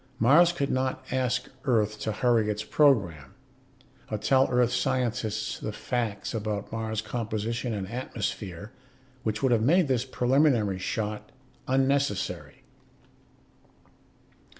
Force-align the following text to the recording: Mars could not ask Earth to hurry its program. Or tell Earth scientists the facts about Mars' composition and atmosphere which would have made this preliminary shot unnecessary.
Mars 0.17 0.51
could 0.51 0.71
not 0.71 1.05
ask 1.11 1.47
Earth 1.65 1.99
to 1.99 2.11
hurry 2.11 2.49
its 2.49 2.63
program. 2.63 3.35
Or 4.09 4.17
tell 4.17 4.47
Earth 4.49 4.71
scientists 4.73 5.59
the 5.59 5.71
facts 5.71 6.33
about 6.33 6.71
Mars' 6.71 7.03
composition 7.03 7.71
and 7.71 7.87
atmosphere 7.87 8.71
which 9.21 9.43
would 9.43 9.51
have 9.51 9.61
made 9.61 9.87
this 9.87 10.03
preliminary 10.03 10.79
shot 10.79 11.31
unnecessary. 11.67 12.63